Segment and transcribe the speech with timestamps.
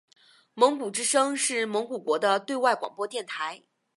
[0.55, 3.61] 蒙古之声是蒙古国的对外广播电台。